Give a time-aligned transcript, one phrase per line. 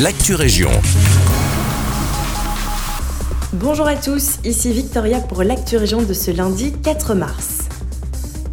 [0.00, 0.70] l'actu région.
[3.52, 7.68] Bonjour à tous, ici Victoria pour l'actu région de ce lundi 4 mars.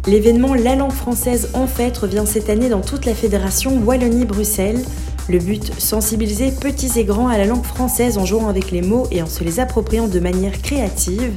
[0.06, 4.84] L'événement La langue française en fête revient cette année dans toute la fédération Wallonie-Bruxelles.
[5.28, 9.06] Le but, sensibiliser petits et grands à la langue française en jouant avec les mots
[9.10, 11.32] et en se les appropriant de manière créative.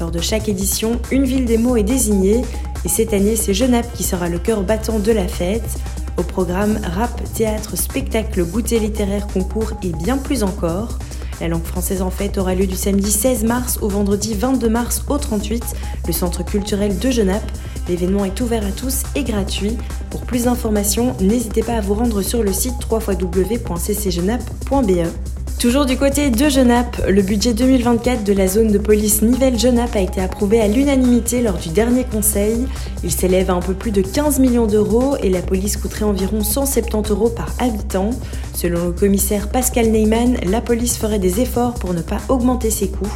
[0.00, 2.42] Lors de chaque édition, une ville des mots est désignée
[2.84, 5.78] et cette année, c'est Genappe qui sera le cœur battant de la fête.
[6.16, 10.98] Au programme rap, théâtre, spectacle, goûter littéraire, concours et bien plus encore.
[11.40, 15.02] La langue française en fête aura lieu du samedi 16 mars au vendredi 22 mars
[15.08, 15.64] au 38,
[16.06, 17.50] le centre culturel de Genappe.
[17.88, 19.76] L'événement est ouvert à tous et gratuit.
[20.10, 25.33] Pour plus d'informations, n'hésitez pas à vous rendre sur le site www.ccgenappe.be.
[25.64, 30.00] Toujours du côté de Genappe, le budget 2024 de la zone de police Nivelles-Genappe a
[30.00, 32.66] été approuvé à l'unanimité lors du dernier conseil.
[33.02, 36.42] Il s'élève à un peu plus de 15 millions d'euros et la police coûterait environ
[36.44, 38.10] 170 euros par habitant.
[38.52, 42.88] Selon le commissaire Pascal Neyman, la police ferait des efforts pour ne pas augmenter ses
[42.88, 43.08] coûts.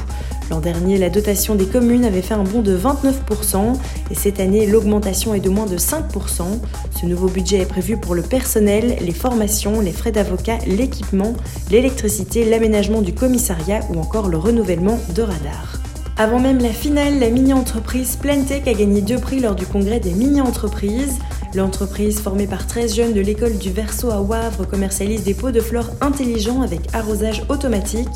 [0.50, 3.74] L'an dernier, la dotation des communes avait fait un bond de 29%
[4.10, 6.42] et cette année, l'augmentation est de moins de 5%.
[6.98, 11.34] Ce nouveau budget est prévu pour le personnel, les formations, les frais d'avocat, l'équipement,
[11.70, 15.87] l'électricité, l'aménagement du commissariat ou encore le renouvellement de radars.
[16.20, 20.10] Avant même la finale, la mini-entreprise Plantech a gagné deux prix lors du congrès des
[20.10, 21.16] mini-entreprises.
[21.54, 25.60] L'entreprise, formée par 13 jeunes de l'école du Verso à Wavre, commercialise des pots de
[25.60, 28.08] fleurs intelligents avec arrosage automatique.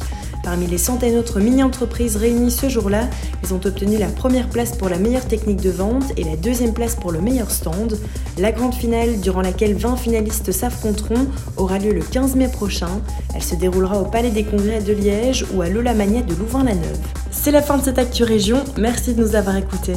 [0.43, 3.09] Parmi les centaines d'autres mini-entreprises réunies ce jour-là,
[3.45, 6.75] ils ont obtenu la première place pour la meilleure technique de vente et la deuxième
[6.75, 7.97] place pour le meilleur stand.
[8.37, 13.01] La grande finale, durant laquelle 20 finalistes s'affronteront, aura lieu le 15 mai prochain.
[13.33, 17.22] Elle se déroulera au Palais des Congrès de Liège ou à l'Ola Mania de Louvain-la-Neuve.
[17.33, 19.97] C'est la fin de cette Actu Région, merci de nous avoir écoutés.